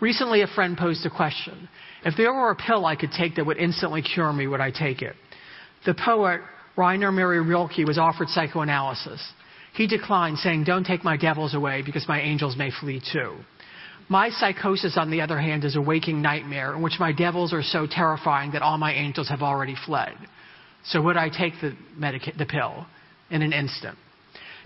Recently, 0.00 0.42
a 0.42 0.46
friend 0.48 0.76
posed 0.76 1.06
a 1.06 1.10
question. 1.10 1.68
If 2.04 2.16
there 2.16 2.32
were 2.32 2.50
a 2.50 2.56
pill 2.56 2.84
I 2.84 2.96
could 2.96 3.12
take 3.12 3.36
that 3.36 3.46
would 3.46 3.56
instantly 3.58 4.02
cure 4.02 4.32
me, 4.32 4.46
would 4.46 4.60
I 4.60 4.70
take 4.70 5.02
it? 5.02 5.14
The 5.86 5.94
poet 5.94 6.40
Rainer 6.76 7.12
Maria 7.12 7.42
Rilke 7.42 7.86
was 7.86 7.98
offered 7.98 8.28
psychoanalysis. 8.28 9.22
He 9.74 9.86
declined, 9.86 10.38
saying, 10.38 10.64
Don't 10.64 10.84
take 10.84 11.04
my 11.04 11.16
devils 11.16 11.54
away 11.54 11.82
because 11.82 12.06
my 12.08 12.20
angels 12.20 12.56
may 12.56 12.70
flee 12.70 13.02
too. 13.12 13.34
My 14.08 14.28
psychosis, 14.28 14.96
on 14.96 15.10
the 15.10 15.20
other 15.20 15.38
hand, 15.38 15.64
is 15.64 15.76
a 15.76 15.80
waking 15.80 16.22
nightmare 16.22 16.74
in 16.74 16.82
which 16.82 17.00
my 17.00 17.12
devils 17.12 17.52
are 17.52 17.62
so 17.62 17.86
terrifying 17.90 18.52
that 18.52 18.62
all 18.62 18.78
my 18.78 18.92
angels 18.92 19.28
have 19.30 19.42
already 19.42 19.74
fled. 19.86 20.14
So 20.84 21.02
would 21.02 21.16
I 21.16 21.28
take 21.28 21.54
the, 21.60 21.74
medica- 21.96 22.36
the 22.36 22.44
pill 22.44 22.86
in 23.30 23.42
an 23.42 23.52
instant? 23.52 23.96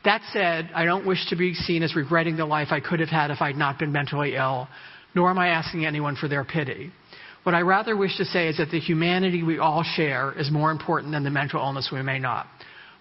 That 0.04 0.22
said, 0.32 0.70
I 0.74 0.84
don't 0.84 1.06
wish 1.06 1.26
to 1.30 1.36
be 1.36 1.54
seen 1.54 1.82
as 1.82 1.96
regretting 1.96 2.36
the 2.36 2.46
life 2.46 2.68
I 2.70 2.80
could 2.80 3.00
have 3.00 3.08
had 3.08 3.30
if 3.30 3.40
I'd 3.40 3.56
not 3.56 3.78
been 3.78 3.92
mentally 3.92 4.34
ill, 4.34 4.68
nor 5.14 5.30
am 5.30 5.38
I 5.38 5.48
asking 5.48 5.86
anyone 5.86 6.16
for 6.16 6.28
their 6.28 6.44
pity. 6.44 6.92
What 7.44 7.54
I 7.54 7.60
rather 7.62 7.96
wish 7.96 8.16
to 8.18 8.24
say 8.24 8.48
is 8.48 8.58
that 8.58 8.70
the 8.70 8.80
humanity 8.80 9.42
we 9.42 9.58
all 9.58 9.82
share 9.82 10.32
is 10.32 10.50
more 10.50 10.70
important 10.70 11.12
than 11.12 11.24
the 11.24 11.30
mental 11.30 11.60
illness 11.60 11.90
we 11.92 12.02
may 12.02 12.18
not. 12.18 12.46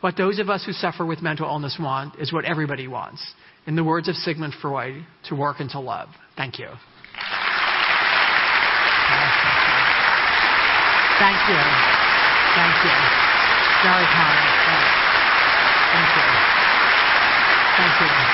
What 0.01 0.15
those 0.15 0.39
of 0.39 0.49
us 0.49 0.63
who 0.65 0.73
suffer 0.73 1.05
with 1.05 1.21
mental 1.21 1.47
illness 1.47 1.77
want 1.79 2.19
is 2.19 2.31
what 2.31 2.45
everybody 2.45 2.87
wants. 2.87 3.21
In 3.65 3.75
the 3.75 3.83
words 3.83 4.07
of 4.07 4.15
Sigmund 4.15 4.53
Freud, 4.61 5.03
to 5.25 5.35
work 5.35 5.59
and 5.59 5.69
to 5.71 5.79
love. 5.79 6.09
Thank 6.37 6.59
you. 6.59 6.67
Thank 11.19 11.41
you. 11.49 11.61
Thank 12.55 12.77
you. 12.85 12.97
Very 13.83 14.05
kind. 14.13 14.57
Thank 15.93 16.09
you. 16.15 16.25
Thank 17.77 18.01
you. 18.01 18.07
Thank 18.07 18.21
you. 18.21 18.26